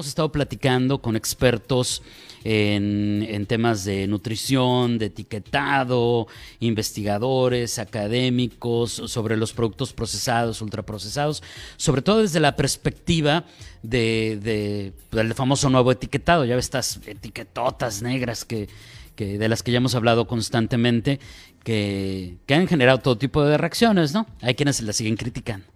Hemos 0.00 0.08
estado 0.08 0.32
platicando 0.32 1.02
con 1.02 1.14
expertos 1.14 2.02
en, 2.42 3.44
temas 3.46 3.84
de 3.84 4.06
nutrición, 4.06 4.96
de 4.96 5.04
etiquetado, 5.06 6.26
investigadores, 6.58 7.78
académicos, 7.78 8.92
sobre 8.92 9.36
los 9.36 9.52
productos 9.52 9.92
procesados, 9.92 10.62
ultraprocesados, 10.62 11.42
sobre 11.76 12.00
todo 12.00 12.22
desde 12.22 12.40
la 12.40 12.56
perspectiva 12.56 13.44
de, 13.82 14.94
del 15.12 15.34
famoso 15.34 15.68
nuevo 15.68 15.92
etiquetado. 15.92 16.46
Ya 16.46 16.56
ves 16.56 16.64
estas 16.64 16.98
etiquetotas 17.04 18.00
negras 18.00 18.46
que, 18.46 18.70
de 19.18 19.48
las 19.50 19.62
que 19.62 19.70
ya 19.70 19.76
hemos 19.76 19.94
hablado 19.94 20.26
constantemente, 20.26 21.20
que, 21.62 22.38
han 22.48 22.66
generado 22.66 23.00
todo 23.00 23.18
tipo 23.18 23.44
de 23.44 23.58
reacciones, 23.58 24.14
¿no? 24.14 24.26
Hay 24.40 24.54
quienes 24.54 24.80
las 24.80 24.96
siguen 24.96 25.16
criticando. 25.16 25.66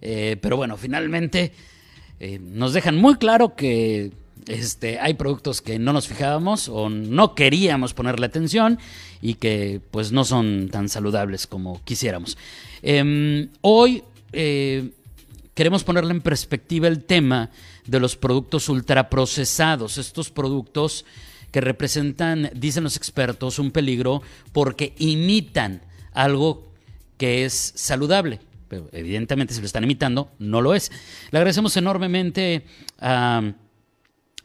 Eh, 0.00 0.36
pero 0.40 0.56
bueno, 0.56 0.76
finalmente 0.76 1.50
eh, 2.20 2.38
nos 2.38 2.72
dejan 2.72 2.96
muy 2.96 3.16
claro 3.16 3.54
que 3.54 4.12
este, 4.46 4.98
hay 5.00 5.14
productos 5.14 5.62
que 5.62 5.78
no 5.78 5.92
nos 5.92 6.08
fijábamos 6.08 6.68
o 6.68 6.88
no 6.88 7.34
queríamos 7.34 7.94
ponerle 7.94 8.26
atención 8.26 8.78
y 9.22 9.34
que 9.34 9.80
pues 9.90 10.12
no 10.12 10.24
son 10.24 10.68
tan 10.70 10.88
saludables 10.88 11.46
como 11.46 11.82
quisiéramos. 11.84 12.36
Em, 12.82 13.48
hoy 13.62 14.04
eh, 14.32 14.90
queremos 15.54 15.84
ponerle 15.84 16.12
en 16.12 16.20
perspectiva 16.20 16.88
el 16.88 17.04
tema 17.04 17.50
de 17.86 18.00
los 18.00 18.16
productos 18.16 18.68
ultraprocesados, 18.68 19.98
estos 19.98 20.30
productos 20.30 21.04
que 21.50 21.60
representan, 21.60 22.50
dicen 22.54 22.84
los 22.84 22.96
expertos, 22.96 23.58
un 23.58 23.70
peligro 23.70 24.22
porque 24.52 24.94
imitan 24.98 25.82
algo 26.12 26.68
que 27.16 27.44
es 27.44 27.72
saludable 27.76 28.40
pero 28.68 28.88
evidentemente 28.92 29.54
si 29.54 29.60
lo 29.60 29.66
están 29.66 29.84
imitando, 29.84 30.30
no 30.38 30.60
lo 30.60 30.74
es. 30.74 30.90
Le 31.30 31.38
agradecemos 31.38 31.76
enormemente 31.76 32.64
a 32.98 33.52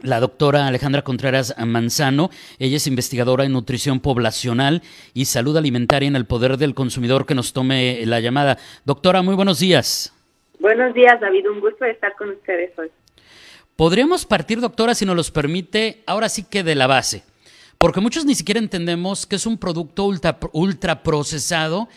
la 0.01 0.19
doctora 0.19 0.67
Alejandra 0.67 1.03
Contreras 1.03 1.55
Manzano. 1.57 2.29
Ella 2.57 2.77
es 2.77 2.87
investigadora 2.87 3.45
en 3.45 3.51
nutrición 3.51 3.99
poblacional 3.99 4.81
y 5.13 5.25
salud 5.25 5.57
alimentaria 5.57 6.07
en 6.07 6.15
el 6.15 6.25
poder 6.25 6.57
del 6.57 6.73
consumidor 6.73 7.25
que 7.25 7.35
nos 7.35 7.53
tome 7.53 8.05
la 8.05 8.19
llamada. 8.19 8.57
Doctora, 8.85 9.21
muy 9.21 9.35
buenos 9.35 9.59
días. 9.59 10.13
Buenos 10.59 10.93
días, 10.93 11.19
David. 11.19 11.49
Un 11.49 11.59
gusto 11.59 11.85
estar 11.85 12.15
con 12.17 12.29
ustedes 12.29 12.77
hoy. 12.77 12.89
Podríamos 13.75 14.25
partir, 14.25 14.59
doctora, 14.59 14.93
si 14.93 15.05
nos 15.05 15.15
los 15.15 15.31
permite, 15.31 16.03
ahora 16.05 16.27
sí 16.27 16.43
que 16.43 16.63
de 16.63 16.75
la 16.75 16.87
base. 16.87 17.23
Porque 17.77 18.01
muchos 18.01 18.25
ni 18.25 18.35
siquiera 18.35 18.59
entendemos 18.59 19.25
que 19.25 19.37
es 19.37 19.45
un 19.45 19.57
producto 19.57 20.03
ultra, 20.03 20.37
ultra 20.51 21.01
procesado 21.01 21.87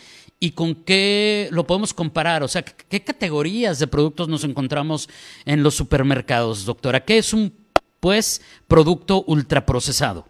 y 0.43 0.51
con 0.51 0.75
qué 0.75 1.47
lo 1.51 1.63
podemos 1.63 1.93
comparar? 1.93 2.43
O 2.43 2.49
sea, 2.49 2.63
¿qué 2.63 3.01
categorías 3.01 3.79
de 3.79 3.87
productos 3.87 4.27
nos 4.27 4.43
encontramos 4.43 5.07
en 5.45 5.63
los 5.63 5.73
supermercados, 5.73 6.65
doctora? 6.65 6.99
¿Qué 6.99 7.17
es 7.17 7.31
un, 7.31 7.53
pues, 8.01 8.41
producto 8.67 9.23
ultraprocesado? 9.25 10.25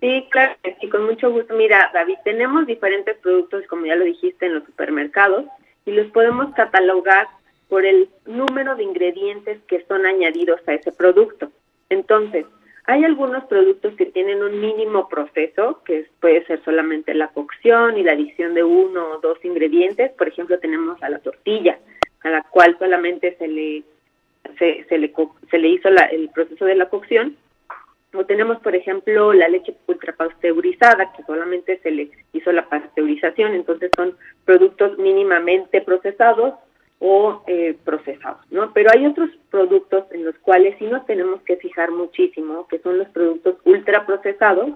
Sí, 0.00 0.26
claro, 0.32 0.56
sí, 0.80 0.88
con 0.88 1.04
mucho 1.06 1.30
gusto. 1.30 1.54
Mira, 1.54 1.88
David, 1.94 2.16
tenemos 2.24 2.66
diferentes 2.66 3.16
productos, 3.18 3.64
como 3.68 3.86
ya 3.86 3.94
lo 3.94 4.04
dijiste, 4.04 4.46
en 4.46 4.54
los 4.54 4.64
supermercados 4.64 5.44
y 5.84 5.92
los 5.92 6.08
podemos 6.08 6.52
catalogar 6.56 7.28
por 7.68 7.86
el 7.86 8.08
número 8.24 8.74
de 8.74 8.82
ingredientes 8.82 9.60
que 9.68 9.84
son 9.86 10.04
añadidos 10.04 10.58
a 10.66 10.74
ese 10.74 10.90
producto. 10.90 11.52
Entonces, 11.90 12.44
hay 12.86 13.04
algunos 13.04 13.44
productos 13.44 13.94
que 13.94 14.06
tienen 14.06 14.42
un 14.42 14.60
mínimo 14.60 15.08
proceso, 15.08 15.82
que 15.84 16.06
puede 16.20 16.44
ser 16.46 16.62
solamente 16.64 17.14
la 17.14 17.28
cocción 17.28 17.98
y 17.98 18.04
la 18.04 18.12
adición 18.12 18.54
de 18.54 18.62
uno 18.62 19.10
o 19.10 19.18
dos 19.18 19.44
ingredientes. 19.44 20.12
Por 20.12 20.28
ejemplo, 20.28 20.58
tenemos 20.60 21.02
a 21.02 21.08
la 21.08 21.18
tortilla, 21.18 21.78
a 22.22 22.30
la 22.30 22.42
cual 22.42 22.76
solamente 22.78 23.36
se 23.38 23.48
le 23.48 23.82
se, 24.58 24.98
le, 24.98 25.12
se 25.50 25.58
le 25.58 25.68
hizo 25.68 25.88
el 25.88 26.30
proceso 26.30 26.64
de 26.64 26.76
la 26.76 26.88
cocción. 26.88 27.36
O 28.14 28.24
tenemos, 28.24 28.58
por 28.60 28.76
ejemplo, 28.76 29.32
la 29.32 29.48
leche 29.48 29.74
ultrapasteurizada, 29.88 31.12
que 31.12 31.24
solamente 31.24 31.78
se 31.78 31.90
le 31.90 32.10
hizo 32.32 32.52
la 32.52 32.68
pasteurización. 32.68 33.54
Entonces 33.54 33.90
son 33.96 34.16
productos 34.44 34.96
mínimamente 34.96 35.80
procesados 35.80 36.54
o 36.98 37.42
eh, 37.46 37.76
procesados, 37.84 38.40
¿no? 38.50 38.72
Pero 38.72 38.90
hay 38.92 39.06
otros 39.06 39.30
productos 39.50 40.04
en 40.12 40.24
los 40.24 40.36
cuales 40.38 40.76
sí 40.78 40.86
nos 40.86 41.04
tenemos 41.06 41.42
que 41.42 41.56
fijar 41.56 41.90
muchísimo, 41.90 42.66
que 42.68 42.78
son 42.78 42.98
los 42.98 43.08
productos 43.08 43.56
ultraprocesados, 43.64 44.70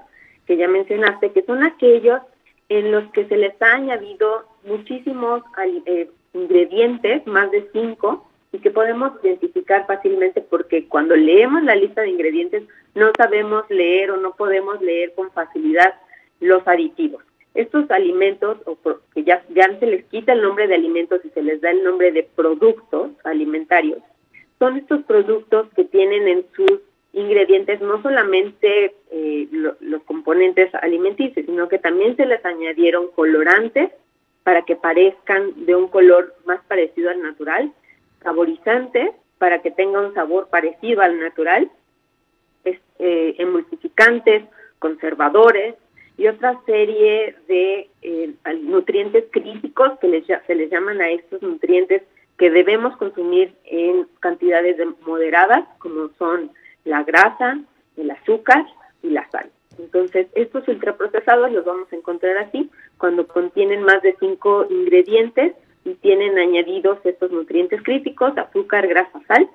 que 0.47 0.56
ya 0.56 0.69
mencionaste, 0.69 1.32
que 1.32 1.42
son 1.42 1.62
aquellos 1.62 2.20
en 2.69 2.92
los 2.92 3.10
que 3.12 3.26
se 3.26 3.36
les 3.36 3.60
ha 3.62 3.75
añadido 3.75 4.44
muchísimos 4.64 5.42
eh, 5.86 6.10
ingredientes, 6.34 7.26
más 7.26 7.50
de 7.50 7.69
cinco, 7.72 8.26
y 8.52 8.58
que 8.58 8.70
podemos 8.70 9.12
identificar 9.22 9.87
fácilmente 9.87 10.41
porque 10.41 10.88
cuando 10.88 11.14
leemos 11.16 11.62
la 11.62 11.76
lista 11.76 12.02
de 12.02 12.10
ingredientes 12.10 12.64
no 12.94 13.12
sabemos 13.16 13.64
leer 13.70 14.10
o 14.10 14.16
no 14.16 14.32
podemos 14.32 14.81
leer 14.81 15.14
con 15.14 15.31
facilidad 15.31 15.94
los 16.41 16.66
aditivos 16.66 17.22
estos 17.55 17.91
alimentos, 17.91 18.59
o 18.66 18.77
que 19.15 19.25
ya, 19.25 19.44
se 19.81 19.87
les 19.87 20.05
quita 20.06 20.33
el 20.33 20.43
nombre 20.43 20.69
de 20.69 20.75
alimentos 20.75 21.21
y 21.25 21.31
se 21.31 21.43
les 21.43 21.61
da 21.61 21.71
el 21.71 21.83
nombre 21.83 22.12
de 22.12 22.22
productos 22.22 23.11
alimentarios, 23.25 23.99
son 24.59 24.77
estos 24.77 25.03
productos 25.05 25.69
que 25.75 25.84
tienen 25.84 26.28
en 26.28 26.44
sus 26.55 26.81
ingredientes 27.12 27.81
no 27.81 28.00
solamente 28.03 28.94
eh, 29.11 29.49
los 29.81 30.03
componentes 30.05 30.72
alimenticios, 30.77 31.44
sino 31.47 31.69
que 31.69 31.78
también 31.78 32.16
se 32.16 32.27
les 32.27 32.44
añadieron 32.44 33.09
colorantes 33.09 33.91
para 34.44 34.62
que 34.62 34.77
parezcan 34.77 35.67
de 35.67 35.75
un 35.75 35.88
color 35.88 36.34
más 36.44 36.61
parecido 36.69 37.11
al 37.11 37.21
natural, 37.22 37.72
saborizantes 38.22 39.11
para 39.38 39.62
que 39.62 39.71
tenga 39.71 40.00
un 40.00 40.15
sabor 40.15 40.49
parecido 40.50 41.03
al 41.03 41.19
natural, 41.19 41.71
eh, 42.65 43.34
emulsificantes, 43.38 44.44
conservadores, 44.78 45.75
y 46.20 46.28
otra 46.28 46.60
serie 46.66 47.34
de 47.48 47.88
eh, 48.03 48.34
nutrientes 48.64 49.25
críticos 49.31 49.98
que 50.00 50.08
les, 50.08 50.26
se 50.26 50.54
les 50.54 50.70
llaman 50.70 51.00
a 51.00 51.08
estos 51.08 51.41
nutrientes 51.41 52.03
que 52.36 52.50
debemos 52.50 52.94
consumir 52.98 53.54
en 53.64 54.06
cantidades 54.20 54.76
moderadas, 55.06 55.64
como 55.78 56.10
son 56.19 56.50
la 56.84 57.04
grasa, 57.04 57.58
el 57.97 58.10
azúcar 58.10 58.66
y 59.03 59.08
la 59.08 59.26
sal. 59.31 59.50
Entonces, 59.78 60.26
estos 60.34 60.69
ultraprocesados 60.69 61.53
los 61.53 61.64
vamos 61.64 61.91
a 61.91 61.97
encontrar 61.97 62.37
así 62.37 62.70
cuando 62.98 63.26
contienen 63.26 63.82
más 63.82 64.02
de 64.02 64.14
cinco 64.20 64.66
ingredientes 64.69 65.54
y 65.87 65.94
tienen 65.94 66.38
añadidos 66.38 66.98
estos 67.04 67.31
nutrientes 67.31 67.82
críticos, 67.82 68.37
azúcar, 68.37 68.87
grasa, 68.88 69.22
sal, 69.26 69.48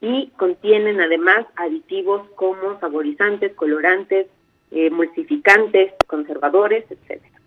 y 0.00 0.28
contienen 0.36 1.00
además 1.00 1.46
aditivos 1.56 2.22
como 2.36 2.78
saborizantes, 2.78 3.54
colorantes, 3.54 4.28
emulsificantes, 4.72 5.92
conservadores, 6.06 6.84
etcétera. 6.90 7.40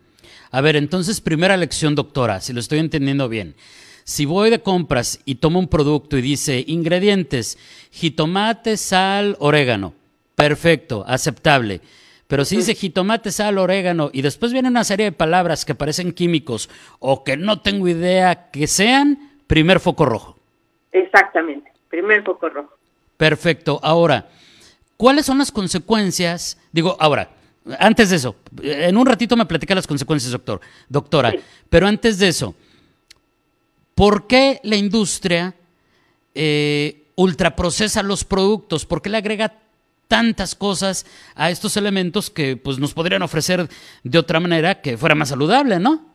A 0.52 0.62
ver, 0.62 0.76
entonces, 0.76 1.22
primera 1.22 1.58
lección, 1.58 1.96
doctora, 1.96 2.40
si 2.40 2.54
lo 2.54 2.60
estoy 2.60 2.80
entendiendo 2.80 3.28
bien. 3.28 3.56
Si 4.04 4.26
voy 4.26 4.52
de 4.52 4.62
compras 4.62 5.20
y 5.26 5.36
tomo 5.36 5.58
un 5.58 5.68
producto 5.68 6.18
y 6.18 6.22
dice 6.22 6.64
ingredientes, 6.68 7.58
jitomate, 7.92 8.78
sal, 8.78 9.36
orégano, 9.40 9.94
perfecto, 10.36 11.04
aceptable. 11.08 11.82
Pero 12.28 12.46
si 12.46 12.58
dice 12.58 12.76
jitomate, 12.76 13.32
sal, 13.32 13.58
orégano 13.58 14.12
y 14.14 14.22
después 14.22 14.54
viene 14.54 14.70
una 14.70 14.84
serie 14.84 15.06
de 15.08 15.12
palabras 15.12 15.66
que 15.66 15.76
parecen 15.76 16.12
químicos 16.12 16.70
o 17.00 17.24
que 17.24 17.36
no 17.36 17.62
tengo 17.62 17.88
idea 17.88 18.52
que 18.52 18.68
sean, 18.68 19.32
primer 19.48 19.80
foco 19.80 20.06
rojo. 20.06 20.38
Exactamente, 20.92 21.72
primer 21.90 22.24
foco 22.24 22.50
rojo. 22.50 22.74
Perfecto. 23.18 23.80
Ahora, 23.82 24.28
¿Cuáles 24.98 25.26
son 25.26 25.38
las 25.38 25.52
consecuencias? 25.52 26.58
Digo, 26.72 26.96
ahora, 27.00 27.30
antes 27.80 28.10
de 28.10 28.16
eso, 28.18 28.36
en 28.62 28.96
un 28.98 29.06
ratito 29.06 29.36
me 29.36 29.46
platica 29.46 29.76
las 29.76 29.88
consecuencias, 29.88 30.32
doctor, 30.32 30.62
doctora, 30.88 31.34
pero 31.70 31.88
antes 31.88 32.20
de 32.20 32.30
eso, 32.30 32.56
¿por 33.96 34.28
qué 34.28 34.60
la 34.64 34.76
industria 34.76 35.54
eh, 36.34 37.04
ultraprocesa 37.16 38.04
los 38.04 38.24
productos? 38.24 38.86
¿Por 38.86 39.02
qué 39.02 39.10
le 39.10 39.18
agrega 39.18 39.54
tantas 40.08 40.56
cosas 40.56 41.06
a 41.36 41.50
estos 41.50 41.76
elementos 41.78 42.30
que 42.30 42.56
pues 42.56 42.78
nos 42.80 42.94
podrían 42.94 43.24
ofrecer 43.24 43.68
de 44.04 44.20
otra 44.20 44.40
manera 44.40 44.82
que 44.82 44.98
fuera 44.98 45.16
más 45.16 45.30
saludable, 45.30 45.80
¿no? 45.80 46.06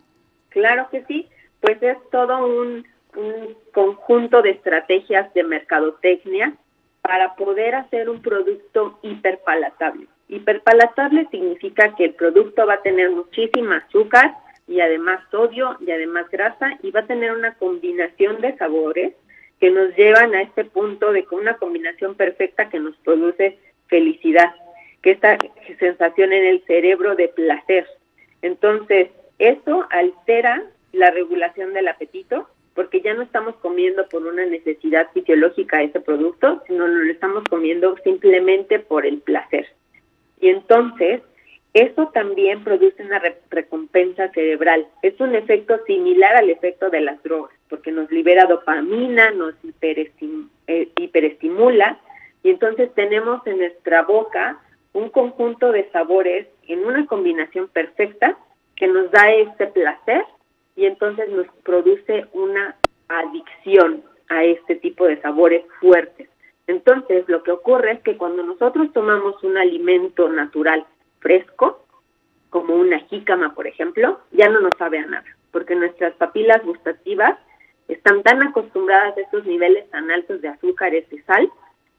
Claro 0.50 0.88
que 0.90 1.04
sí, 1.06 1.28
pues 1.60 1.82
es 1.82 1.98
todo 2.12 2.46
un 2.46 2.86
conjunto 3.74 4.40
de 4.42 4.50
estrategias 4.50 5.32
de 5.34 5.42
mercadotecnia 5.42 6.54
para 7.02 7.34
poder 7.34 7.74
hacer 7.74 8.08
un 8.08 8.20
producto 8.22 8.98
hiperpalatable. 9.02 10.06
Hiperpalatable 10.28 11.26
significa 11.30 11.94
que 11.96 12.06
el 12.06 12.14
producto 12.14 12.66
va 12.66 12.74
a 12.74 12.82
tener 12.82 13.10
muchísima 13.10 13.78
azúcar 13.78 14.34
y 14.68 14.80
además 14.80 15.20
sodio 15.30 15.76
y 15.80 15.90
además 15.90 16.30
grasa 16.30 16.78
y 16.82 16.90
va 16.90 17.00
a 17.00 17.06
tener 17.06 17.32
una 17.32 17.54
combinación 17.54 18.40
de 18.40 18.56
sabores 18.56 19.14
que 19.58 19.70
nos 19.70 19.94
llevan 19.96 20.34
a 20.34 20.42
este 20.42 20.64
punto 20.64 21.12
de 21.12 21.26
una 21.32 21.54
combinación 21.54 22.14
perfecta 22.14 22.68
que 22.68 22.78
nos 22.78 22.96
produce 22.98 23.58
felicidad, 23.88 24.54
que 25.02 25.10
esta 25.12 25.36
sensación 25.78 26.32
en 26.32 26.46
el 26.46 26.64
cerebro 26.64 27.14
de 27.16 27.28
placer. 27.28 27.86
Entonces, 28.42 29.10
eso 29.38 29.86
altera 29.90 30.64
la 30.92 31.10
regulación 31.10 31.72
del 31.72 31.88
apetito 31.88 32.48
porque 32.80 33.02
ya 33.02 33.12
no 33.12 33.20
estamos 33.20 33.54
comiendo 33.56 34.08
por 34.08 34.24
una 34.24 34.46
necesidad 34.46 35.10
fisiológica 35.12 35.82
ese 35.82 36.00
producto, 36.00 36.62
sino 36.66 36.86
lo 36.88 37.12
estamos 37.12 37.44
comiendo 37.50 37.94
simplemente 38.04 38.78
por 38.78 39.04
el 39.04 39.18
placer. 39.18 39.68
Y 40.40 40.48
entonces, 40.48 41.20
eso 41.74 42.06
también 42.14 42.64
produce 42.64 43.02
una 43.02 43.20
recompensa 43.50 44.30
cerebral. 44.30 44.86
Es 45.02 45.20
un 45.20 45.34
efecto 45.34 45.78
similar 45.86 46.36
al 46.36 46.48
efecto 46.48 46.88
de 46.88 47.02
las 47.02 47.22
drogas, 47.22 47.54
porque 47.68 47.92
nos 47.92 48.10
libera 48.10 48.46
dopamina, 48.46 49.30
nos 49.32 49.52
eh, 49.82 50.88
hiperestimula, 50.98 52.00
y 52.42 52.48
entonces 52.48 52.90
tenemos 52.94 53.46
en 53.46 53.58
nuestra 53.58 54.04
boca 54.04 54.58
un 54.94 55.10
conjunto 55.10 55.70
de 55.70 55.86
sabores 55.90 56.46
en 56.66 56.86
una 56.86 57.04
combinación 57.04 57.68
perfecta 57.68 58.38
que 58.74 58.86
nos 58.86 59.10
da 59.10 59.30
este 59.30 59.66
placer 59.66 60.24
y 60.80 60.86
entonces 60.86 61.28
nos 61.28 61.46
produce 61.62 62.26
una 62.32 62.74
adicción 63.08 64.02
a 64.30 64.44
este 64.44 64.76
tipo 64.76 65.06
de 65.06 65.20
sabores 65.20 65.62
fuertes. 65.78 66.30
Entonces, 66.66 67.28
lo 67.28 67.42
que 67.42 67.52
ocurre 67.52 67.92
es 67.92 68.00
que 68.00 68.16
cuando 68.16 68.42
nosotros 68.42 68.90
tomamos 68.94 69.44
un 69.44 69.58
alimento 69.58 70.30
natural 70.30 70.86
fresco, 71.18 71.84
como 72.48 72.76
una 72.76 72.98
jícama, 73.00 73.54
por 73.54 73.66
ejemplo, 73.66 74.20
ya 74.32 74.48
no 74.48 74.60
nos 74.60 74.72
sabe 74.78 75.00
a 75.00 75.06
nada, 75.06 75.26
porque 75.50 75.74
nuestras 75.74 76.14
papilas 76.14 76.64
gustativas 76.64 77.38
están 77.86 78.22
tan 78.22 78.42
acostumbradas 78.42 79.18
a 79.18 79.20
estos 79.20 79.44
niveles 79.44 79.86
tan 79.90 80.10
altos 80.10 80.40
de 80.40 80.48
azúcares 80.48 81.04
y 81.12 81.18
sal, 81.18 81.50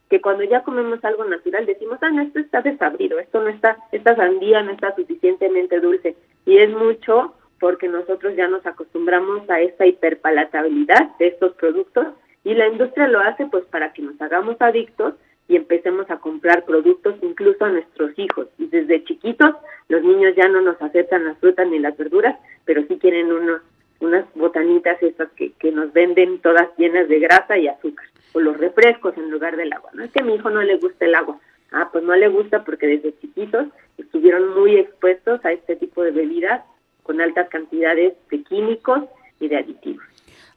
que 0.09 0.21
cuando 0.21 0.43
ya 0.43 0.63
comemos 0.63 1.05
algo 1.05 1.23
natural 1.25 1.67
decimos, 1.67 1.99
ah, 2.01 2.09
no, 2.09 2.23
esto 2.23 2.39
está 2.39 2.63
desabrido, 2.63 3.19
esto 3.19 3.43
no 3.43 3.49
está, 3.49 3.77
esta 3.91 4.15
sandía 4.15 4.63
no 4.63 4.71
está 4.71 4.95
suficientemente 4.95 5.79
dulce. 5.79 6.15
Y 6.47 6.57
es 6.57 6.71
mucho 6.71 7.35
porque 7.61 7.87
nosotros 7.87 8.35
ya 8.35 8.47
nos 8.47 8.65
acostumbramos 8.65 9.47
a 9.47 9.61
esta 9.61 9.85
hiperpalatabilidad 9.85 11.15
de 11.19 11.27
estos 11.27 11.53
productos 11.53 12.07
y 12.43 12.55
la 12.55 12.67
industria 12.67 13.07
lo 13.07 13.19
hace 13.19 13.45
pues 13.45 13.63
para 13.65 13.93
que 13.93 14.01
nos 14.01 14.19
hagamos 14.19 14.57
adictos 14.59 15.13
y 15.47 15.55
empecemos 15.55 16.09
a 16.09 16.17
comprar 16.17 16.65
productos 16.65 17.15
incluso 17.21 17.63
a 17.63 17.69
nuestros 17.69 18.17
hijos. 18.17 18.47
Y 18.57 18.65
desde 18.65 19.03
chiquitos 19.03 19.53
los 19.89 20.01
niños 20.01 20.33
ya 20.35 20.47
no 20.47 20.61
nos 20.61 20.81
aceptan 20.81 21.23
las 21.23 21.37
frutas 21.37 21.67
ni 21.67 21.77
las 21.77 21.95
verduras, 21.95 22.35
pero 22.65 22.81
sí 22.87 22.97
quieren 22.97 23.31
unos, 23.31 23.61
unas 23.99 24.25
botanitas 24.33 24.97
estas 25.03 25.29
que, 25.33 25.51
que 25.59 25.71
nos 25.71 25.93
venden 25.93 26.39
todas 26.39 26.67
llenas 26.77 27.07
de 27.09 27.19
grasa 27.19 27.59
y 27.59 27.67
azúcar, 27.67 28.07
o 28.33 28.39
los 28.39 28.57
refrescos 28.57 29.15
en 29.17 29.29
lugar 29.29 29.55
del 29.55 29.71
agua. 29.71 29.91
No 29.93 30.03
es 30.03 30.11
que 30.11 30.21
a 30.21 30.25
mi 30.25 30.33
hijo 30.33 30.49
no 30.49 30.63
le 30.63 30.77
guste 30.77 31.05
el 31.05 31.13
agua. 31.13 31.39
Ah, 31.71 31.89
pues 31.91 32.03
no 32.03 32.15
le 32.15 32.27
gusta 32.27 32.63
porque 32.63 32.87
desde 32.87 33.15
chiquitos 33.19 33.67
estuvieron 33.99 34.59
muy 34.59 34.77
expuestos 34.77 35.45
a 35.45 35.51
este 35.51 35.75
tipo 35.75 36.03
de 36.03 36.11
bebidas 36.11 36.63
con 37.03 37.21
altas 37.21 37.50
cantidades 37.50 38.13
de 38.30 38.44
químicos 38.44 39.03
y 39.39 39.48
de 39.48 39.57
aditivos. 39.57 40.03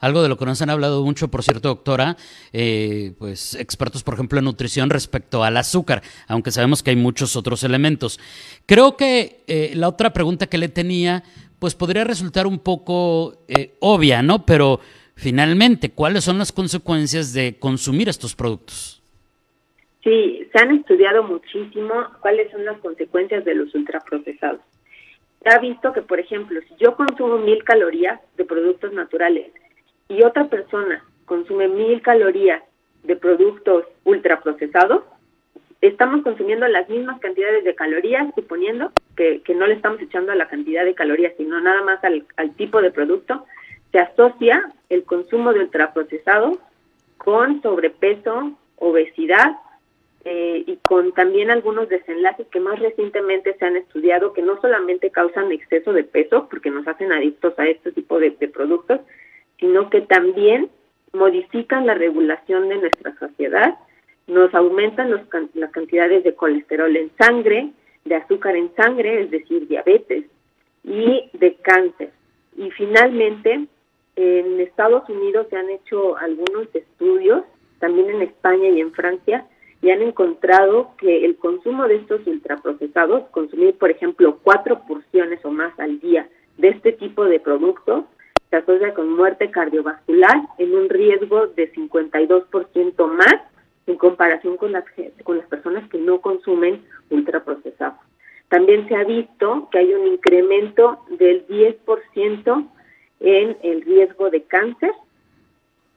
Algo 0.01 0.23
de 0.23 0.29
lo 0.29 0.37
que 0.37 0.45
nos 0.45 0.61
han 0.61 0.69
hablado 0.69 1.03
mucho, 1.03 1.29
por 1.29 1.43
cierto, 1.43 1.69
doctora, 1.69 2.17
eh, 2.53 3.13
pues 3.19 3.55
expertos, 3.55 4.03
por 4.03 4.15
ejemplo, 4.15 4.39
en 4.39 4.45
nutrición 4.45 4.91
respecto 4.91 5.43
al 5.45 5.57
azúcar, 5.57 6.03
aunque 6.29 6.51
sabemos 6.51 6.83
que 6.83 6.91
hay 6.91 6.97
muchos 6.97 7.37
otros 7.37 7.65
elementos. 7.65 8.21
Creo 8.67 8.99
que 8.99 9.41
eh, 9.47 9.73
la 9.75 9.89
otra 9.89 10.13
pregunta 10.13 10.47
que 10.47 10.59
le 10.59 10.69
tenía, 10.69 11.23
pues 11.59 11.75
podría 11.75 12.05
resultar 12.05 12.47
un 12.47 12.59
poco 12.59 13.39
eh, 13.49 13.77
obvia, 13.81 14.21
¿no? 14.21 14.45
Pero 14.45 14.81
finalmente, 15.15 15.91
¿cuáles 15.91 16.25
son 16.25 16.39
las 16.39 16.53
consecuencias 16.53 17.33
de 17.33 17.57
consumir 17.59 18.11
estos 18.11 18.35
productos? 18.35 19.03
Sí, 20.03 20.47
se 20.53 20.59
han 20.59 20.77
estudiado 20.77 21.23
muchísimo 21.23 21.95
cuáles 22.21 22.51
son 22.51 22.67
las 22.67 22.79
consecuencias 22.81 23.43
de 23.47 23.55
los 23.55 23.75
ultraprocesados 23.75 24.61
ha 25.51 25.59
visto 25.59 25.93
que, 25.93 26.03
por 26.03 26.19
ejemplo, 26.19 26.61
si 26.69 26.75
yo 26.77 26.95
consumo 26.97 27.39
mil 27.39 27.63
calorías 27.65 28.21
de 28.37 28.45
productos 28.45 28.93
naturales 28.93 29.53
y 30.09 30.23
otra 30.23 30.49
persona 30.49 31.05
consume 31.27 31.69
mil 31.69 32.03
calorías 32.03 32.63
de 33.03 33.17
productos 33.17 33.85
ultraprocesados, 34.05 35.05
estamos 35.81 36.23
consumiendo 36.23 36.67
las 36.69 36.89
mismas 36.89 37.21
cantidades 37.21 37.65
de 37.65 37.75
calorías, 37.75 38.33
suponiendo 38.35 38.93
que, 39.17 39.43
que 39.43 39.55
no 39.55 39.67
le 39.67 39.75
estamos 39.75 40.01
echando 40.01 40.33
a 40.33 40.37
la 40.37 40.49
cantidad 40.49 40.85
de 40.85 40.95
calorías, 40.95 41.35
sino 41.37 41.61
nada 41.61 41.83
más 41.83 42.03
al, 42.05 42.27
al 42.37 42.55
tipo 42.55 42.81
de 42.81 42.91
producto, 42.91 43.45
se 43.93 43.99
asocia 43.99 44.73
el 44.89 45.05
consumo 45.05 45.53
de 45.53 45.61
ultraprocesados 45.61 46.59
con 47.19 47.61
sobrepeso, 47.63 48.53
obesidad 48.77 49.57
eh, 50.27 50.65
y 50.67 50.77
con 50.79 51.13
también 51.13 51.51
algunos 51.51 51.89
desenlaces 51.91 52.47
que 52.49 52.59
más 52.59 52.79
recientemente 52.79 53.55
se 53.59 53.65
han 53.67 53.77
estudiado 53.77 54.33
que 54.33 54.41
no 54.41 54.59
solamente 54.59 55.11
causan 55.11 55.53
exceso 55.53 55.93
de 55.93 56.05
peso, 56.05 56.49
porque 56.49 56.71
nos 56.71 56.89
hacen 56.89 57.13
adictos 57.13 57.53
a 57.59 57.67
este 57.67 57.93
tipo 57.93 58.19
de, 58.19 58.31
productos, 58.31 59.01
sino 59.59 59.91
que 59.91 60.01
también 60.01 60.71
modifican 61.13 61.87
la 61.87 61.95
regulación 61.95 62.71
de 62.71 62.79
nuestra 62.79 63.15
sociedad, 63.19 63.79
nos 64.27 64.55
aumentan 64.55 65.11
los, 65.11 65.21
las 65.53 65.71
cantidades 65.73 66.25
de 66.25 66.35
colesterol 66.35 66.97
en 66.97 67.11
sangre, 67.19 67.73
de 68.07 68.15
azúcar 68.15 68.57
en 68.57 68.75
sangre, 68.75 69.23
es 69.23 69.31
decir, 69.31 69.69
diabetes, 69.69 70.25
y 70.85 71.31
de 71.35 71.55
cáncer. 71.57 72.13
Y 72.57 72.71
finalmente, 72.71 73.67
en 74.17 74.61
Estados 74.61 75.07
Unidos 75.11 75.49
se 75.51 75.57
han 75.57 75.69
hecho 75.69 76.17
algunos 76.17 76.75
estudios, 76.75 77.45
también 77.79 78.09
en 78.09 78.23
España 78.23 78.69
y 78.69 78.81
en 78.81 78.93
Francia, 78.93 79.47
y 79.85 79.91
han 79.91 80.01
encontrado 80.01 80.93
que 80.97 81.27
el 81.27 81.37
consumo 81.37 81.87
de 81.87 81.97
estos 81.97 82.27
ultraprocesados, 82.27 83.29
consumir 83.29 83.77
por 83.77 83.91
ejemplo 83.91 84.39
cuatro 84.43 84.81
porciones 84.89 85.45
o 85.45 85.51
más 85.51 85.79
al 85.79 86.01
día 86.01 86.27
de 86.57 86.69
este 86.69 86.93
tipo 86.93 87.27
de 87.27 87.39
productos, 87.39 88.07
se 88.49 88.57
asocia 88.57 88.95
con 88.95 89.15
muerte 89.15 89.51
cardiovascular 89.51 90.41
en 90.57 90.75
un 90.75 90.89
riesgo 90.89 91.49
de 91.49 91.71
52% 91.75 93.07
más 93.09 93.35
en 93.87 93.97
comparación 93.97 94.57
con 94.57 94.73
las, 94.73 94.85
con 95.23 95.37
las 95.37 95.47
personas 95.49 95.87
que 95.91 95.99
no 95.99 96.23
consumen 96.23 96.83
ultraprocesados. 97.11 97.99
También 98.49 98.89
se 98.89 98.97
ha 98.97 99.05
visto 99.05 99.69
que 99.71 99.81
hay 99.81 99.93
un 99.93 100.07
incremento 100.07 101.01
del 101.11 101.47
10% 101.47 102.69
en 103.21 103.59
el 103.63 103.83
riesgo 103.83 104.31
de 104.31 104.45
cáncer 104.45 104.93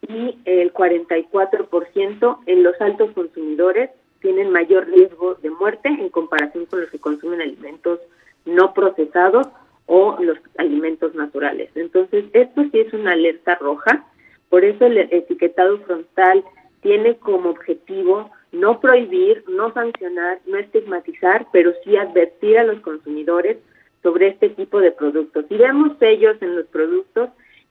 y 0.07 0.38
el 0.45 0.74
44% 0.74 2.39
en 2.45 2.63
los 2.63 2.80
altos 2.81 3.12
consumidores 3.12 3.89
tienen 4.21 4.51
mayor 4.51 4.88
riesgo 4.88 5.36
de 5.36 5.50
muerte 5.50 5.89
en 5.89 6.10
comparación 6.10 6.65
con 6.65 6.82
los 6.82 6.89
que 6.89 7.00
consumen 7.00 7.41
alimentos 7.41 8.00
no 8.46 8.74
procesados 8.74 9.48
o 9.86 10.17
los 10.20 10.38
alimentos 10.58 11.13
naturales. 11.15 11.70
Entonces, 11.75 12.25
esto 12.34 12.63
sí 12.72 12.79
es 12.79 12.93
una 12.93 13.13
alerta 13.13 13.55
roja, 13.55 14.05
por 14.50 14.63
eso 14.63 14.86
el 14.86 14.98
etiquetado 14.98 15.79
frontal 15.79 16.43
tiene 16.82 17.17
como 17.17 17.50
objetivo 17.50 18.29
no 18.51 18.79
prohibir, 18.79 19.43
no 19.50 19.74
sancionar, 19.74 20.39
no 20.46 20.58
estigmatizar, 20.58 21.48
pero 21.51 21.74
sí 21.84 21.98
advertir 21.98 22.58
a 22.58 22.63
los 22.63 22.79
consumidores 22.79 23.58
sobre 24.03 24.27
este 24.27 24.50
tipo 24.50 24.79
de 24.79 24.91
productos. 24.91 25.46
Si 25.50 25.58
vemos 25.58 25.98
sellos 26.00 26.41
en 26.41 26.55
los 26.55 26.65
productos, 26.67 27.29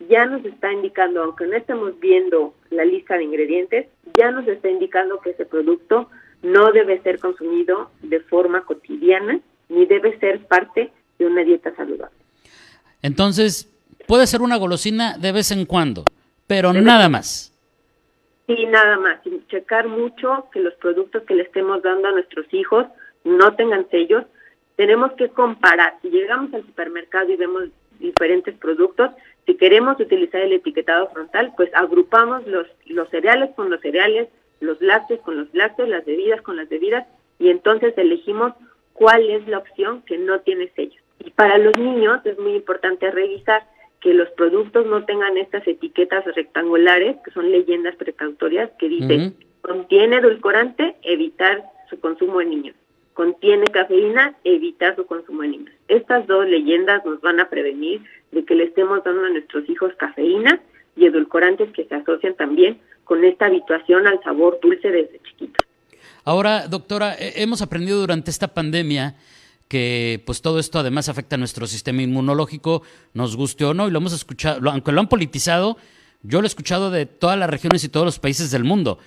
ya 0.08 0.26
nos 0.26 0.44
está 0.44 0.72
indicando, 0.72 1.22
aunque 1.22 1.46
no 1.46 1.56
estemos 1.56 1.98
viendo 2.00 2.54
la 2.70 2.84
lista 2.84 3.16
de 3.16 3.24
ingredientes, 3.24 3.86
ya 4.16 4.30
nos 4.30 4.46
está 4.46 4.68
indicando 4.68 5.20
que 5.20 5.30
ese 5.30 5.46
producto 5.46 6.08
no 6.42 6.70
debe 6.72 7.00
ser 7.02 7.18
consumido 7.18 7.90
de 8.02 8.20
forma 8.20 8.62
cotidiana 8.62 9.40
ni 9.68 9.86
debe 9.86 10.18
ser 10.18 10.46
parte 10.46 10.92
de 11.18 11.26
una 11.26 11.42
dieta 11.42 11.74
saludable. 11.74 12.14
Entonces, 13.02 13.72
puede 14.06 14.26
ser 14.26 14.42
una 14.42 14.56
golosina 14.56 15.16
de 15.18 15.32
vez 15.32 15.50
en 15.50 15.64
cuando, 15.64 16.04
pero 16.46 16.72
nada 16.72 17.08
más. 17.08 17.52
Sí, 18.46 18.66
nada 18.66 18.98
más. 18.98 19.18
Y 19.26 19.42
checar 19.48 19.88
mucho 19.88 20.48
que 20.52 20.60
los 20.60 20.74
productos 20.74 21.24
que 21.24 21.34
le 21.34 21.42
estemos 21.42 21.82
dando 21.82 22.08
a 22.08 22.12
nuestros 22.12 22.46
hijos 22.52 22.86
no 23.24 23.56
tengan 23.56 23.88
sellos. 23.90 24.24
Tenemos 24.76 25.12
que 25.12 25.28
comparar. 25.30 25.94
Si 26.02 26.10
llegamos 26.10 26.54
al 26.54 26.64
supermercado 26.64 27.32
y 27.32 27.36
vemos 27.36 27.64
diferentes 27.98 28.54
productos, 28.56 29.10
si 29.46 29.54
queremos 29.54 29.98
utilizar 30.00 30.42
el 30.42 30.52
etiquetado 30.52 31.08
frontal, 31.10 31.52
pues 31.56 31.70
agrupamos 31.74 32.46
los, 32.46 32.66
los 32.86 33.08
cereales 33.10 33.50
con 33.54 33.70
los 33.70 33.80
cereales, 33.80 34.28
los 34.60 34.80
lácteos 34.82 35.20
con 35.20 35.36
los 35.36 35.54
lácteos, 35.54 35.88
las 35.88 36.04
bebidas 36.04 36.42
con 36.42 36.56
las 36.56 36.68
bebidas, 36.68 37.06
y 37.38 37.48
entonces 37.50 37.96
elegimos 37.96 38.52
cuál 38.92 39.30
es 39.30 39.46
la 39.46 39.58
opción 39.58 40.02
que 40.02 40.18
no 40.18 40.40
tiene 40.40 40.68
sellos. 40.74 41.02
Y 41.24 41.30
para 41.30 41.58
los 41.58 41.76
niños 41.78 42.24
es 42.24 42.38
muy 42.38 42.54
importante 42.54 43.10
revisar 43.10 43.62
que 44.00 44.14
los 44.14 44.28
productos 44.30 44.84
no 44.86 45.04
tengan 45.04 45.36
estas 45.36 45.66
etiquetas 45.66 46.24
rectangulares, 46.34 47.16
que 47.24 47.30
son 47.30 47.50
leyendas 47.50 47.96
precautorias, 47.96 48.70
que 48.78 48.88
dicen, 48.88 49.36
contiene 49.62 50.16
edulcorante, 50.16 50.96
evitar 51.02 51.64
su 51.88 52.00
consumo 52.00 52.40
en 52.40 52.50
niños. 52.50 52.76
Contiene 53.16 53.64
cafeína, 53.72 54.36
evitar 54.44 54.94
su 54.94 55.06
consumo 55.06 55.42
niños. 55.42 55.72
Estas 55.88 56.26
dos 56.26 56.46
leyendas 56.46 57.02
nos 57.06 57.18
van 57.22 57.40
a 57.40 57.48
prevenir 57.48 58.02
de 58.30 58.44
que 58.44 58.54
le 58.54 58.64
estemos 58.64 59.02
dando 59.02 59.24
a 59.24 59.30
nuestros 59.30 59.66
hijos 59.70 59.94
cafeína 59.96 60.60
y 60.96 61.06
edulcorantes 61.06 61.72
que 61.72 61.86
se 61.86 61.94
asocian 61.94 62.34
también 62.34 62.78
con 63.04 63.24
esta 63.24 63.46
habituación 63.46 64.06
al 64.06 64.22
sabor 64.22 64.58
dulce 64.60 64.90
desde 64.90 65.18
chiquitos. 65.22 65.66
Ahora, 66.24 66.68
doctora, 66.68 67.16
hemos 67.18 67.62
aprendido 67.62 68.00
durante 68.00 68.30
esta 68.30 68.48
pandemia 68.48 69.14
que 69.66 70.22
pues 70.26 70.42
todo 70.42 70.58
esto 70.58 70.78
además 70.78 71.08
afecta 71.08 71.36
a 71.36 71.38
nuestro 71.38 71.66
sistema 71.66 72.02
inmunológico, 72.02 72.82
nos 73.14 73.34
guste 73.34 73.64
o 73.64 73.72
no, 73.72 73.88
y 73.88 73.92
lo 73.92 73.98
hemos 73.98 74.12
escuchado, 74.12 74.70
aunque 74.70 74.92
lo 74.92 75.00
han 75.00 75.08
politizado, 75.08 75.78
yo 76.22 76.42
lo 76.42 76.46
he 76.46 76.48
escuchado 76.48 76.90
de 76.90 77.06
todas 77.06 77.38
las 77.38 77.48
regiones 77.48 77.82
y 77.82 77.88
todos 77.88 78.04
los 78.04 78.18
países 78.18 78.50
del 78.50 78.64
mundo. 78.64 78.98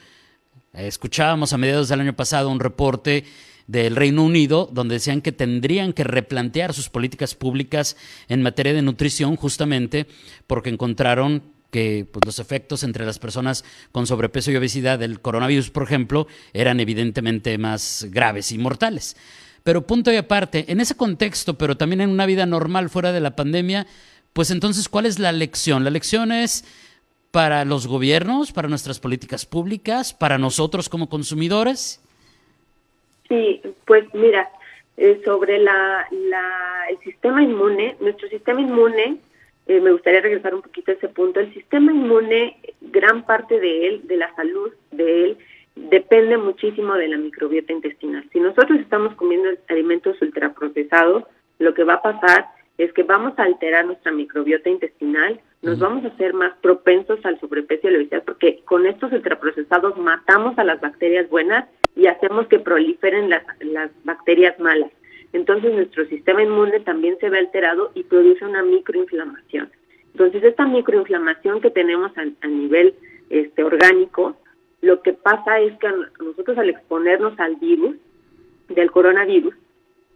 Escuchábamos 0.73 1.53
a 1.53 1.59
mediados 1.59 1.89
del 1.89 1.99
año 1.99 2.15
pasado 2.15 2.49
un 2.49 2.59
reporte 2.59 3.25
del 3.69 3.95
Reino 3.95 4.23
Unido 4.23 4.67
donde 4.73 4.95
decían 4.95 5.21
que 5.21 5.31
tendrían 5.31 5.93
que 5.93 6.03
replantear 6.03 6.73
sus 6.73 6.89
políticas 6.89 7.35
públicas 7.35 7.97
en 8.27 8.41
materia 8.41 8.73
de 8.73 8.81
nutrición 8.81 9.35
justamente 9.35 10.07
porque 10.47 10.71
encontraron 10.71 11.43
que 11.69 12.07
pues, 12.11 12.25
los 12.25 12.39
efectos 12.39 12.81
entre 12.81 13.05
las 13.05 13.19
personas 13.19 13.63
con 13.91 14.07
sobrepeso 14.07 14.49
y 14.49 14.55
obesidad 14.55 14.97
del 14.97 15.21
coronavirus, 15.21 15.69
por 15.69 15.83
ejemplo, 15.83 16.25
eran 16.51 16.79
evidentemente 16.79 17.55
más 17.59 18.07
graves 18.09 18.51
y 18.51 18.57
mortales. 18.57 19.15
Pero 19.61 19.85
punto 19.85 20.11
y 20.11 20.15
aparte, 20.15 20.65
en 20.69 20.81
ese 20.81 20.95
contexto, 20.95 21.59
pero 21.59 21.77
también 21.77 22.01
en 22.01 22.09
una 22.09 22.25
vida 22.25 22.47
normal 22.47 22.89
fuera 22.89 23.11
de 23.11 23.19
la 23.19 23.35
pandemia, 23.35 23.85
pues 24.33 24.49
entonces, 24.49 24.89
¿cuál 24.89 25.05
es 25.05 25.19
la 25.19 25.31
lección? 25.31 25.83
La 25.83 25.91
lección 25.91 26.31
es 26.31 26.65
para 27.29 27.65
los 27.65 27.85
gobiernos, 27.85 28.51
para 28.51 28.67
nuestras 28.67 28.99
políticas 28.99 29.45
públicas, 29.45 30.15
para 30.15 30.39
nosotros 30.39 30.89
como 30.89 31.07
consumidores. 31.07 31.99
Sí, 33.29 33.61
pues 33.85 34.03
mira, 34.13 34.49
eh, 34.97 35.21
sobre 35.23 35.59
la, 35.59 36.05
el 36.89 36.99
sistema 36.99 37.41
inmune, 37.41 37.95
nuestro 38.01 38.27
sistema 38.27 38.59
inmune 38.59 39.17
eh, 39.67 39.79
me 39.79 39.91
gustaría 39.91 40.19
regresar 40.19 40.55
un 40.55 40.63
poquito 40.63 40.91
a 40.91 40.95
ese 40.95 41.07
punto. 41.07 41.39
El 41.39 41.53
sistema 41.53 41.91
inmune, 41.91 42.57
gran 42.81 43.25
parte 43.25 43.59
de 43.59 43.87
él, 43.87 44.07
de 44.07 44.17
la 44.17 44.35
salud 44.35 44.73
de 44.91 45.25
él, 45.25 45.37
depende 45.75 46.37
muchísimo 46.37 46.95
de 46.95 47.07
la 47.07 47.17
microbiota 47.17 47.71
intestinal. 47.71 48.27
Si 48.33 48.39
nosotros 48.39 48.79
estamos 48.79 49.13
comiendo 49.15 49.47
alimentos 49.69 50.21
ultraprocesados, 50.21 51.23
lo 51.59 51.73
que 51.73 51.83
va 51.83 51.93
a 51.95 52.01
pasar 52.01 52.47
es 52.79 52.91
que 52.93 53.03
vamos 53.03 53.37
a 53.37 53.43
alterar 53.43 53.85
nuestra 53.85 54.11
microbiota 54.11 54.69
intestinal, 54.69 55.39
nos 55.61 55.77
vamos 55.79 56.03
a 56.05 56.07
hacer 56.07 56.33
más 56.33 56.57
propensos 56.61 57.19
al 57.25 57.39
sobrepeso 57.39 57.87
y 57.87 57.91
la 57.91 57.97
obesidad, 57.99 58.23
porque 58.23 58.61
con 58.63 58.85
estos 58.87 59.11
ultraprocesados 59.11 59.97
matamos 59.97 60.57
a 60.57 60.63
las 60.63 60.79
bacterias 60.79 61.29
buenas 61.29 61.67
y 61.99 62.07
hacemos 62.07 62.47
que 62.47 62.59
proliferen 62.59 63.29
las, 63.29 63.43
bacterias 64.03 64.57
malas 64.59 64.91
entonces 65.33 65.73
nuestro 65.73 66.05
sistema 66.05 66.41
inmune 66.41 66.79
también 66.79 67.17
se 67.19 67.29
ve 67.29 67.37
alterado 67.37 67.91
y 67.93 68.03
produce 68.03 68.43
una 68.43 68.63
microinflamación. 68.63 69.69
Entonces 70.13 70.43
esta 70.43 70.65
microinflamación 70.65 71.61
que 71.61 71.69
tenemos 71.69 72.11
a, 72.17 72.47
nivel 72.47 72.95
este, 73.29 73.63
orgánico, 73.63 74.35
lo 74.81 75.01
que 75.01 75.13
pasa 75.13 75.59
es 75.59 75.77
que 75.77 75.87
nosotros 76.19 76.57
al 76.57 76.69
exponernos 76.69 77.39
al 77.39 77.57
virus, 77.57 77.95
del 78.69 78.91
coronavirus, 78.91 79.53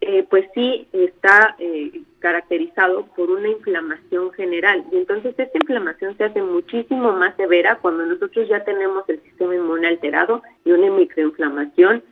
eh, 0.06 0.26
pues 0.28 0.46
sí 0.54 0.86
está 0.92 1.56
eh, 1.58 2.02
caracterizado 2.18 3.06
por 3.16 3.30
una 3.30 3.48
inflamación 3.48 4.32
general. 4.32 4.84
Y 4.92 4.96
entonces 4.96 5.34
esta 5.38 5.58
inflamación 5.58 6.16
se 6.16 6.24
hace 6.24 6.42
muchísimo 6.42 7.12
más 7.12 7.36
severa 7.36 7.78
cuando 7.80 8.06
nosotros 8.06 8.48
ya 8.48 8.64
tenemos 8.64 9.08
el 9.08 9.20
sistema 9.22 9.54
inmune 9.54 9.88
alterado 9.88 10.42
y 10.64 10.72
una 10.72 10.90
microinflamación 10.90 12.02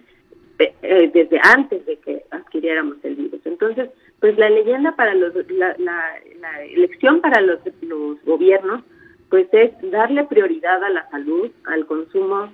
eh, 0.58 1.10
desde 1.12 1.40
antes 1.42 1.84
de 1.86 1.96
que 1.96 2.24
adquiriéramos 2.30 2.96
el 3.02 3.16
virus. 3.16 3.40
Entonces, 3.44 3.90
pues 4.20 4.38
la 4.38 4.48
leyenda 4.50 4.94
para 4.94 5.14
los, 5.14 5.34
la, 5.50 5.74
la, 5.78 6.64
elección 6.64 7.20
para 7.20 7.40
los, 7.40 7.58
los 7.80 8.22
gobiernos, 8.24 8.82
pues 9.28 9.48
es 9.52 9.72
darle 9.90 10.24
prioridad 10.24 10.82
a 10.84 10.90
la 10.90 11.10
salud, 11.10 11.50
al 11.64 11.86
consumo 11.86 12.52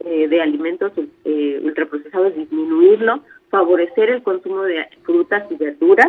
eh, 0.00 0.28
de 0.28 0.42
alimentos 0.42 0.92
eh, 1.24 1.60
ultraprocesados, 1.62 2.34
disminuirlo, 2.34 3.22
favorecer 3.50 4.10
el 4.10 4.22
consumo 4.22 4.62
de 4.62 4.86
frutas 5.02 5.50
y 5.50 5.56
verduras 5.56 6.08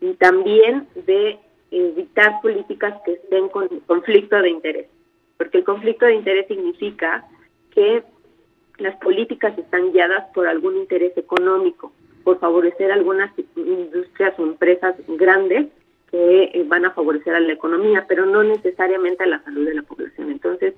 y 0.00 0.12
también 0.14 0.86
de 1.06 1.38
evitar 1.70 2.40
políticas 2.42 2.94
que 3.04 3.14
estén 3.14 3.48
con 3.48 3.68
conflicto 3.86 4.40
de 4.40 4.50
interés, 4.50 4.86
porque 5.36 5.58
el 5.58 5.64
conflicto 5.64 6.06
de 6.06 6.14
interés 6.14 6.46
significa 6.46 7.24
que 7.70 8.02
las 8.78 8.96
políticas 8.96 9.56
están 9.58 9.92
guiadas 9.92 10.26
por 10.34 10.46
algún 10.46 10.76
interés 10.76 11.16
económico, 11.16 11.92
por 12.24 12.38
favorecer 12.38 12.92
algunas 12.92 13.32
industrias 13.56 14.38
o 14.38 14.42
empresas 14.42 14.96
grandes 15.08 15.68
que 16.10 16.44
eh, 16.44 16.64
van 16.66 16.84
a 16.84 16.90
favorecer 16.90 17.34
a 17.34 17.40
la 17.40 17.52
economía, 17.52 18.04
pero 18.08 18.26
no 18.26 18.42
necesariamente 18.42 19.24
a 19.24 19.26
la 19.26 19.42
salud 19.42 19.66
de 19.66 19.74
la 19.74 19.82
población. 19.82 20.30
Entonces, 20.30 20.74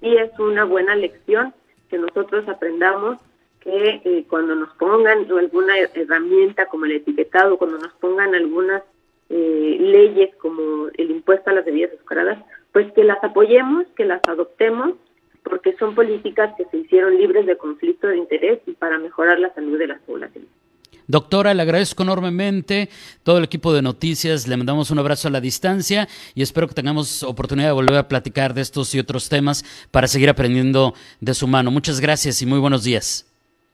sí 0.00 0.14
es 0.16 0.30
una 0.38 0.64
buena 0.64 0.94
lección 0.94 1.54
que 1.88 1.98
nosotros 1.98 2.48
aprendamos 2.48 3.18
que 3.60 4.00
eh, 4.04 4.24
cuando 4.28 4.54
nos 4.54 4.70
pongan 4.76 5.30
alguna 5.30 5.78
herramienta 5.94 6.66
como 6.66 6.86
el 6.86 6.92
etiquetado, 6.92 7.58
cuando 7.58 7.78
nos 7.78 7.92
pongan 7.94 8.34
algunas 8.34 8.82
eh, 9.28 9.76
leyes 9.78 10.34
como 10.36 10.88
el 10.96 11.10
impuesto 11.10 11.50
a 11.50 11.52
las 11.52 11.64
bebidas 11.64 11.92
azucaradas, 11.94 12.38
pues 12.72 12.90
que 12.92 13.04
las 13.04 13.22
apoyemos, 13.22 13.86
que 13.96 14.04
las 14.04 14.20
adoptemos 14.26 14.94
porque 15.42 15.74
son 15.78 15.94
políticas 15.94 16.54
que 16.56 16.64
se 16.66 16.78
hicieron 16.78 17.16
libres 17.16 17.46
de 17.46 17.56
conflicto 17.56 18.06
de 18.06 18.18
interés 18.18 18.60
y 18.66 18.72
para 18.72 18.98
mejorar 18.98 19.38
la 19.38 19.52
salud 19.54 19.78
de 19.78 19.86
las 19.86 20.00
poblaciones. 20.02 20.50
Doctora, 21.06 21.54
le 21.54 21.62
agradezco 21.62 22.04
enormemente. 22.04 22.88
Todo 23.24 23.38
el 23.38 23.44
equipo 23.44 23.72
de 23.72 23.82
noticias, 23.82 24.46
le 24.46 24.56
mandamos 24.56 24.92
un 24.92 24.98
abrazo 25.00 25.26
a 25.26 25.30
la 25.32 25.40
distancia 25.40 26.08
y 26.34 26.42
espero 26.42 26.68
que 26.68 26.74
tengamos 26.74 27.24
oportunidad 27.24 27.68
de 27.68 27.72
volver 27.72 27.96
a 27.96 28.08
platicar 28.08 28.54
de 28.54 28.60
estos 28.60 28.94
y 28.94 29.00
otros 29.00 29.28
temas 29.28 29.64
para 29.90 30.06
seguir 30.06 30.28
aprendiendo 30.28 30.94
de 31.20 31.34
su 31.34 31.48
mano. 31.48 31.72
Muchas 31.72 32.00
gracias 32.00 32.42
y 32.42 32.46
muy 32.46 32.60
buenos 32.60 32.84
días. 32.84 33.29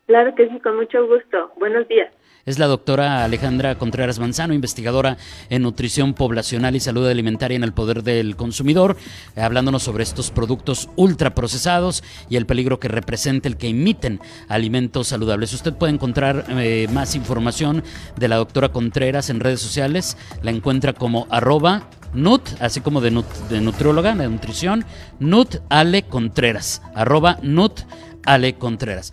Claro 0.07 0.35
que 0.35 0.49
sí, 0.49 0.61
con 0.61 0.77
mucho 0.77 1.07
gusto. 1.07 1.53
Buenos 1.59 1.87
días 1.89 2.13
es 2.47 2.61
la 2.61 2.67
doctora 2.67 3.25
Alejandra 3.25 3.77
Contreras 3.77 4.21
Manzano, 4.21 4.55
investigadora 4.55 5.17
en 5.51 5.63
nutrición 5.63 6.15
poblacional 6.15 6.77
y 6.77 6.81
salud 6.81 7.07
alimentaria 7.07 7.57
en 7.57 7.65
el 7.65 7.73
poder 7.73 8.05
del 8.05 8.37
consumidor, 8.37 8.97
hablándonos 9.37 9.83
sobre 9.83 10.05
estos 10.05 10.31
productos 10.31 10.89
ultraprocesados 10.95 12.05
y 12.31 12.37
el 12.37 12.47
peligro 12.47 12.79
que 12.79 12.89
representa 12.89 13.49
el 13.49 13.57
que 13.57 13.69
imiten 13.69 14.21
alimentos 14.49 15.09
saludables. 15.09 15.53
Usted 15.53 15.75
puede 15.75 15.93
encontrar 15.93 16.45
eh, 16.51 16.87
más 16.93 17.17
información 17.17 17.83
de 18.17 18.29
la 18.29 18.37
doctora 18.37 18.69
Contreras 18.71 19.29
en 19.29 19.41
redes 19.41 19.61
sociales, 19.61 20.17
la 20.43 20.53
encuentra 20.53 20.93
como 20.93 21.27
arroba 21.31 21.91
Nut, 22.15 22.49
así 22.61 22.81
como 22.81 23.01
de, 23.01 23.11
de 23.51 23.61
nutrióloga, 23.61 24.15
de 24.15 24.29
nutrición, 24.29 24.85
Nut 25.19 25.57
Ale 25.69 26.05
Contreras, 26.05 26.81
arroba 26.95 27.39
Nut 27.43 27.81
Ale 28.25 28.55
Contreras. 28.55 29.13